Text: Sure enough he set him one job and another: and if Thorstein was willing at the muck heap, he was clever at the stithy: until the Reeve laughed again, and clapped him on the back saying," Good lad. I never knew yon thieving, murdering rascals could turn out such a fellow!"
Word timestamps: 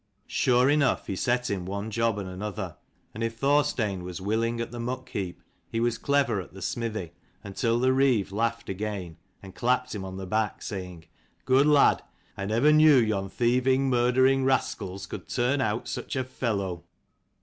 Sure 0.25 0.67
enough 0.67 1.05
he 1.05 1.15
set 1.15 1.47
him 1.51 1.63
one 1.63 1.91
job 1.91 2.17
and 2.17 2.27
another: 2.27 2.75
and 3.13 3.23
if 3.23 3.37
Thorstein 3.37 4.03
was 4.03 4.19
willing 4.19 4.59
at 4.59 4.71
the 4.71 4.79
muck 4.79 5.07
heap, 5.09 5.43
he 5.69 5.79
was 5.79 5.99
clever 5.99 6.41
at 6.41 6.55
the 6.55 6.59
stithy: 6.59 7.11
until 7.43 7.79
the 7.79 7.93
Reeve 7.93 8.31
laughed 8.31 8.67
again, 8.67 9.17
and 9.43 9.53
clapped 9.53 9.93
him 9.93 10.03
on 10.03 10.17
the 10.17 10.25
back 10.25 10.63
saying," 10.63 11.05
Good 11.45 11.67
lad. 11.67 12.01
I 12.35 12.45
never 12.45 12.73
knew 12.73 12.95
yon 12.97 13.29
thieving, 13.29 13.91
murdering 13.91 14.43
rascals 14.43 15.05
could 15.05 15.27
turn 15.27 15.61
out 15.61 15.87
such 15.87 16.15
a 16.15 16.23
fellow!" 16.23 16.83